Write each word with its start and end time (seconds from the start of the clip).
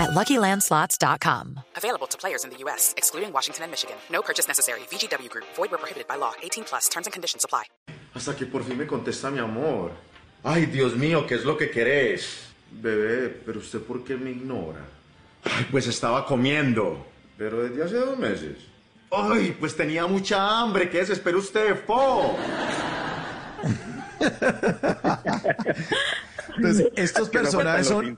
at 0.00 0.10
LuckyLandSlots.com. 0.10 1.60
Available 1.76 2.06
to 2.08 2.16
players 2.18 2.44
in 2.44 2.50
the 2.50 2.56
U.S., 2.64 2.94
excluding 2.96 3.32
Washington 3.32 3.64
and 3.64 3.70
Michigan. 3.70 3.96
No 4.10 4.22
purchase 4.22 4.48
necessary. 4.48 4.80
VGW 4.90 5.28
Group. 5.28 5.44
Void 5.56 5.70
where 5.70 5.78
prohibited 5.78 6.08
by 6.08 6.16
law. 6.16 6.32
18 6.42 6.64
plus. 6.64 6.88
Terms 6.88 7.06
and 7.06 7.12
conditions 7.12 7.44
apply. 7.44 7.64
Hasta 8.14 8.34
que 8.34 8.46
por 8.46 8.64
fin 8.64 8.76
me 8.76 8.86
contesta 8.86 9.30
mi 9.30 9.38
amor. 9.38 9.92
Ay, 10.42 10.66
Dios 10.66 10.96
mío, 10.96 11.26
¿qué 11.26 11.34
es 11.34 11.44
lo 11.44 11.56
que 11.56 11.70
querés? 11.70 12.46
Bebé, 12.72 13.28
pero 13.44 13.58
usted 13.58 13.80
por 13.80 14.02
qué 14.04 14.16
me 14.16 14.30
ignora? 14.30 14.80
Ay, 15.44 15.66
pues 15.70 15.86
estaba 15.86 16.24
comiendo. 16.24 17.06
Pero 17.36 17.62
desde 17.62 17.84
hace 17.84 17.96
dos 17.96 18.18
meses. 18.18 18.58
Ay, 19.10 19.56
pues 19.58 19.76
tenía 19.76 20.06
mucha 20.06 20.60
hambre. 20.60 20.88
¿Qué 20.88 20.98
desespera 20.98 21.36
usted, 21.36 21.84
po? 21.84 22.36
Entonces, 26.56 26.88
estos 26.96 27.28
personajes 27.38 27.86
son. 27.86 28.16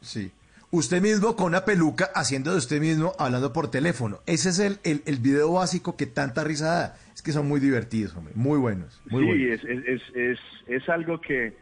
sí. 0.00 0.32
Usted 0.76 1.00
mismo 1.00 1.36
con 1.36 1.46
una 1.46 1.64
peluca 1.64 2.10
haciendo 2.14 2.50
de 2.52 2.58
usted 2.58 2.80
mismo 2.82 3.14
hablando 3.18 3.50
por 3.50 3.70
teléfono. 3.70 4.18
Ese 4.26 4.50
es 4.50 4.58
el, 4.58 4.78
el, 4.84 5.00
el 5.06 5.16
video 5.16 5.54
básico 5.54 5.96
que 5.96 6.04
tanta 6.04 6.44
risa 6.44 6.66
da. 6.66 6.96
Es 7.14 7.22
que 7.22 7.32
son 7.32 7.48
muy 7.48 7.60
divertidos, 7.60 8.14
hombre. 8.14 8.34
Muy 8.36 8.58
buenos. 8.58 9.00
Muy 9.06 9.22
sí, 9.22 9.26
buenos. 9.26 9.64
es, 9.64 10.02
es, 10.14 10.38
es, 10.66 10.88
algo 10.90 11.18
que, 11.18 11.56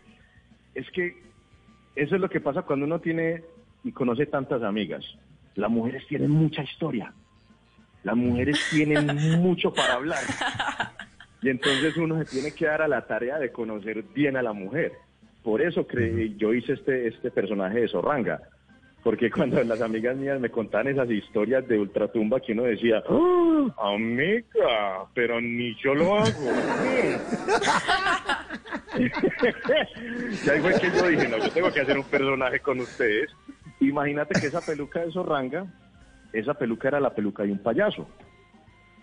es 0.75 0.91
que 0.91 1.23
eso 1.95 2.17
es 2.17 2.21
lo 2.21 2.29
que 2.29 2.41
pasa 2.41 2.63
cuando 2.63 2.87
uno 2.87 2.99
tiene 3.01 3.45
y 3.85 3.93
conoce 3.93 4.27
tantas 4.27 4.65
amigas. 4.65 5.05
Las 5.55 5.71
mujeres 5.71 6.05
tienen 6.09 6.33
mucha 6.33 6.65
historia. 6.65 7.13
Las 8.03 8.17
mujeres 8.17 8.59
tienen 8.73 9.07
mucho 9.41 9.73
para 9.73 9.95
hablar. 9.95 10.25
Y 11.41 11.51
entonces 11.51 11.97
uno 11.99 12.19
se 12.19 12.25
tiene 12.25 12.51
que 12.51 12.67
dar 12.67 12.83
a 12.83 12.89
la 12.89 13.07
tarea 13.07 13.39
de 13.39 13.53
conocer 13.53 14.03
bien 14.13 14.37
a 14.37 14.43
la 14.43 14.53
mujer. 14.53 14.91
Por 15.45 15.63
eso 15.63 15.87
cre- 15.87 16.37
yo 16.37 16.53
hice 16.53 16.73
este, 16.73 17.07
este 17.07 17.31
personaje 17.31 17.81
de 17.83 17.89
Zorranga. 17.89 18.41
Porque 19.05 19.31
cuando 19.31 19.63
las 19.63 19.83
amigas 19.83 20.17
mías 20.17 20.41
me 20.41 20.51
contaban 20.51 20.89
esas 20.89 21.11
historias 21.11 21.69
de 21.69 21.79
ultratumba 21.79 22.41
que 22.41 22.53
uno 22.53 22.63
decía, 22.63 23.03
"Ah, 23.09 23.93
amiga, 23.95 25.05
pero 25.13 25.41
ni 25.41 25.77
yo 25.77 25.95
lo 25.95 26.17
hago. 26.17 26.25
y 28.99 30.51
ahí 30.51 30.61
fue 30.61 30.81
que 30.81 30.91
yo 30.91 31.09
dije, 31.09 31.29
no, 31.29 31.39
yo 31.39 31.51
tengo 31.51 31.73
que 31.73 31.81
hacer 31.81 31.99
un 31.99 32.05
personaje 32.05 32.61
con 32.61 32.81
ustedes. 32.81 33.31
Imagínate 33.81 34.41
que 34.41 34.47
esa 34.47 34.61
peluca 34.61 35.01
de 35.01 35.13
Zorranga, 35.13 35.67
esa 36.33 36.55
peluca 36.55 36.89
era 36.89 37.01
la 37.01 37.15
peluca 37.15 37.43
de 37.43 37.53
un 37.53 37.59
payaso. 37.59 38.07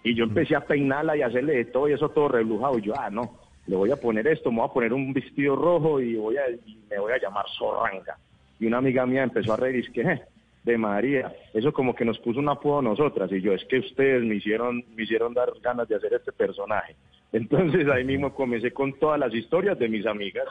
Y 0.04 0.16
yo 0.16 0.24
empecé 0.24 0.56
a 0.56 0.66
peinarla 0.66 1.16
y 1.16 1.22
hacerle 1.22 1.58
de 1.58 1.66
todo 1.66 1.88
y 1.88 1.94
eso 1.94 2.10
todo 2.10 2.30
reblujado. 2.30 2.80
Y 2.80 2.84
yo, 2.84 2.94
ah, 2.98 3.10
no, 3.10 3.38
le 3.68 3.76
voy 3.76 3.92
a 3.92 3.98
poner 3.98 4.28
esto, 4.28 4.52
me 4.52 4.58
voy 4.58 4.70
a 4.70 4.74
poner 4.74 4.94
un 4.94 5.14
vestido 5.14 5.56
rojo 5.56 6.00
y, 6.00 6.16
voy 6.16 6.38
a, 6.38 6.50
y 6.50 6.80
me 6.90 6.98
voy 6.98 7.12
a 7.12 7.20
llamar 7.20 7.46
Zorranga. 7.58 8.18
Y 8.62 8.68
una 8.68 8.78
amiga 8.78 9.06
mía 9.06 9.24
empezó 9.24 9.54
a 9.54 9.58
reír 9.58 9.76
y 9.78 9.80
es 9.80 9.90
que, 9.90 10.02
"Eh, 10.02 10.22
de 10.64 10.78
María, 10.78 11.34
eso 11.54 11.74
como 11.74 11.96
que 11.96 12.06
nos 12.06 12.20
puso 12.20 12.40
un 12.40 12.48
apodo 12.48 12.78
a 12.80 12.84
nosotras. 12.84 13.32
Y 13.32 13.42
yo, 13.42 13.52
es 13.54 13.66
que 13.66 13.80
ustedes 13.80 14.22
me 14.24 14.36
hicieron, 14.36 14.86
me 14.96 15.04
hicieron 15.04 15.34
dar 15.34 15.50
ganas 15.64 15.88
de 15.90 15.96
hacer 15.96 16.14
este 16.14 16.32
personaje. 16.32 16.96
Entonces 17.34 17.88
ahí 17.90 18.04
mismo 18.04 18.34
comencé 18.36 18.72
con 18.72 18.94
todas 19.00 19.20
las 19.20 19.34
historias 19.34 19.80
de 19.80 19.90
mis 19.90 20.06
amigas. 20.06 20.46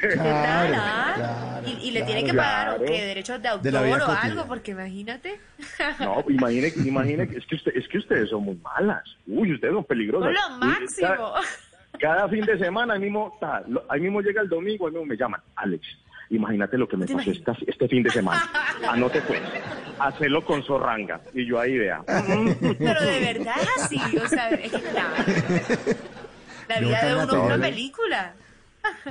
Claro, 0.00 0.74
Ah, 0.76 1.12
claro, 1.16 1.68
y, 1.68 1.88
y 1.88 1.90
le 1.90 2.00
claro. 2.00 2.06
tiene 2.06 2.24
que 2.24 2.34
pagar 2.36 2.66
claro. 2.68 2.82
¿o 2.82 2.86
qué? 2.86 3.04
derechos 3.04 3.42
de 3.42 3.48
autor 3.48 3.74
o 3.74 3.78
cotidiana. 3.78 4.20
algo, 4.22 4.44
porque 4.46 4.70
imagínate. 4.72 5.38
No, 6.00 6.24
imagine, 6.28 6.72
imagine, 6.84 7.28
que- 7.28 7.38
es 7.38 7.46
que, 7.46 7.54
usted, 7.56 7.72
es 7.76 7.88
que 7.88 7.98
ustedes 7.98 8.30
son 8.30 8.44
muy 8.44 8.56
malas. 8.56 9.04
Uy, 9.26 9.52
ustedes 9.52 9.74
son 9.74 9.84
peligrosas. 9.84 10.34
Son 10.34 10.60
lo 10.60 10.66
Uy, 10.66 10.72
máximo. 10.72 11.08
Cada, 11.08 11.40
cada 12.00 12.28
fin 12.28 12.44
de 12.44 12.58
semana, 12.58 12.94
ahí 12.94 13.00
mismo, 13.00 13.36
ta, 13.40 13.62
lo- 13.68 13.84
ahí 13.88 14.00
mismo 14.00 14.20
llega 14.22 14.40
el 14.42 14.48
domingo, 14.48 14.86
ahí 14.86 14.92
mismo 14.92 15.06
me 15.06 15.16
llaman, 15.16 15.40
Alex, 15.56 15.86
imagínate 16.30 16.78
lo 16.78 16.88
que 16.88 16.96
me 16.96 17.06
¿Te 17.06 17.14
pasó 17.14 17.30
esta- 17.30 17.56
este 17.66 17.88
fin 17.88 18.02
de 18.02 18.10
semana. 18.10 18.42
Anote 18.88 19.20
pues, 19.22 19.40
hacerlo 19.98 20.44
con 20.44 20.62
Zorranga. 20.62 21.20
Y 21.32 21.46
yo 21.46 21.58
ahí 21.60 21.78
vea. 21.78 22.02
Pero 22.06 23.00
de 23.02 23.20
verdad 23.20 23.56
es 23.60 23.82
así, 23.84 23.98
o 24.18 24.28
sea, 24.28 24.50
es 24.50 24.72
que 24.72 24.80
claro. 24.80 25.14
La 26.68 26.80
vida 26.80 27.04
de 27.04 27.14
uno 27.14 27.24
es 27.24 27.32
una 27.32 27.58
película. 27.58 28.34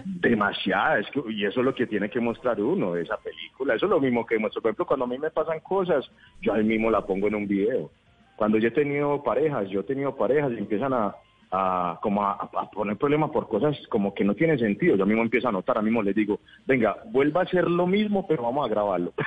Demasiada, 0.05 0.99
es 0.99 1.07
que, 1.11 1.21
y 1.31 1.45
eso 1.45 1.59
es 1.61 1.65
lo 1.65 1.73
que 1.73 1.87
tiene 1.87 2.09
que 2.09 2.19
mostrar 2.19 2.59
uno 2.61 2.95
esa 2.95 3.17
película. 3.17 3.73
Eso 3.75 3.85
es 3.87 3.89
lo 3.89 3.99
mismo 3.99 4.25
que 4.25 4.37
muestro. 4.37 4.61
Por 4.61 4.69
ejemplo, 4.69 4.85
cuando 4.85 5.05
a 5.05 5.07
mí 5.07 5.17
me 5.17 5.31
pasan 5.31 5.59
cosas, 5.61 6.05
yo 6.41 6.53
ahí 6.53 6.63
mismo 6.63 6.91
la 6.91 7.01
pongo 7.05 7.27
en 7.27 7.35
un 7.35 7.47
video. 7.47 7.91
Cuando 8.35 8.57
yo 8.57 8.67
he 8.67 8.71
tenido 8.71 9.23
parejas, 9.23 9.69
yo 9.69 9.79
he 9.81 9.83
tenido 9.83 10.15
parejas 10.15 10.51
y 10.53 10.57
empiezan 10.57 10.93
a, 10.93 11.15
a, 11.55 11.99
como 12.01 12.23
a, 12.23 12.49
a 12.51 12.71
poner 12.71 12.97
problemas 12.97 13.29
por 13.29 13.47
cosas 13.47 13.77
como 13.89 14.11
que 14.13 14.23
no 14.23 14.33
tienen 14.33 14.57
sentido. 14.57 14.95
Yo 14.95 15.05
mismo 15.05 15.21
empiezo 15.21 15.49
a 15.49 15.51
notar, 15.51 15.77
a 15.77 15.81
mismo 15.83 16.01
les 16.01 16.15
digo, 16.15 16.39
venga, 16.65 16.95
vuelva 17.11 17.41
a 17.41 17.43
hacer 17.43 17.69
lo 17.69 17.85
mismo, 17.85 18.25
pero 18.27 18.41
vamos 18.43 18.65
a 18.65 18.69
grabarlo. 18.69 19.13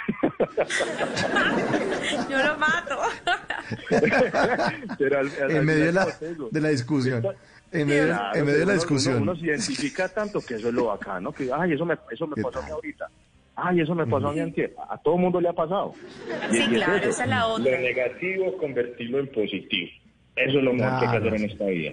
Yo 2.28 2.38
lo 2.38 2.56
mato. 2.59 2.97
Pero 4.98 5.19
al- 5.19 5.26
al- 5.28 5.42
al 5.44 5.50
En 5.56 5.65
medio 5.66 5.84
de 5.86 5.92
la, 5.92 6.06
de 6.50 6.60
la 6.60 6.69
discusión. 6.69 7.26
En 7.72 7.88
medio, 7.88 8.06
Claro, 8.06 8.38
en 8.38 8.47
medio 8.47 8.59
de 8.60 8.66
la 8.66 8.72
discusión. 8.75 9.15
Uno, 9.16 9.32
uno 9.32 9.41
se 9.41 9.47
identifica 9.47 10.09
tanto 10.09 10.41
que 10.41 10.54
eso 10.54 10.69
es 10.69 10.75
lo 10.75 10.86
bacano, 10.86 11.32
que, 11.32 11.50
ay, 11.53 11.72
eso 11.72 11.84
me, 11.84 11.97
eso 12.10 12.26
me 12.26 12.34
¿Qué 12.36 12.42
pasó 12.42 12.60
a 12.60 12.62
mí 12.62 12.70
ahorita. 12.70 13.06
Ay, 13.56 13.81
eso 13.81 13.94
me 13.94 14.06
pasó 14.06 14.28
a 14.28 14.32
mí 14.32 14.41
antier. 14.41 14.75
A 14.88 14.98
todo 14.98 15.16
mundo 15.16 15.41
le 15.41 15.48
ha 15.48 15.53
pasado. 15.53 15.94
Sí, 16.50 16.62
claro, 16.69 17.09
esa 17.09 17.25
es 17.25 17.28
la 17.31 17.47
otra. 17.47 17.72
Lo 17.72 17.78
negativo, 17.78 18.56
convertirlo 18.59 19.19
en 19.19 19.26
positivo. 19.32 19.91
Eso 20.36 20.59
es 20.59 20.65
lo 20.65 20.72
mejor 20.75 20.98
que 21.00 21.06
hay 21.06 21.10
que 21.12 21.16
hacer 21.19 21.34
en 21.34 21.44
esta 21.50 21.65
vida. 21.65 21.92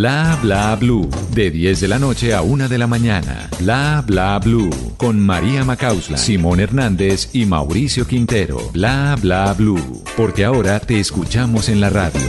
Bla 0.01 0.35
Bla 0.41 0.75
Blue, 0.77 1.07
de 1.35 1.51
10 1.51 1.81
de 1.81 1.87
la 1.87 1.99
noche 1.99 2.33
a 2.33 2.41
1 2.41 2.67
de 2.67 2.77
la 2.79 2.87
mañana. 2.87 3.47
Bla 3.59 4.03
Bla 4.03 4.39
Blue, 4.39 4.71
con 4.97 5.19
María 5.19 5.63
Macausla, 5.63 6.17
Simón 6.17 6.59
Hernández 6.59 7.29
y 7.33 7.45
Mauricio 7.45 8.07
Quintero. 8.07 8.57
Bla 8.73 9.15
Bla 9.21 9.53
Blue, 9.53 10.03
porque 10.17 10.43
ahora 10.43 10.79
te 10.79 10.99
escuchamos 10.99 11.69
en 11.69 11.81
la 11.81 11.91
radio. 11.91 12.19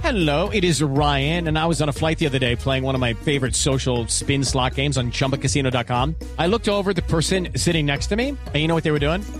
Hello, 0.00 0.48
it 0.50 0.62
is 0.62 0.80
Ryan, 0.80 1.48
and 1.48 1.58
I 1.58 1.66
was 1.66 1.82
on 1.82 1.88
a 1.88 1.92
flight 1.92 2.18
the 2.18 2.26
other 2.26 2.38
day 2.38 2.54
playing 2.54 2.84
one 2.84 2.94
of 2.94 3.00
my 3.00 3.14
favorite 3.14 3.56
social 3.56 4.06
spin 4.06 4.44
slot 4.44 4.76
games 4.76 4.96
on 4.96 5.10
chumbacasino.com. 5.10 6.14
I 6.38 6.46
looked 6.46 6.68
over 6.68 6.92
the 6.92 7.02
person 7.02 7.48
sitting 7.56 7.84
next 7.84 8.08
to 8.08 8.16
me, 8.16 8.28
and 8.28 8.56
you 8.56 8.68
know 8.68 8.76
what 8.76 8.84
they 8.84 8.92
were 8.92 9.00
doing? 9.00 9.24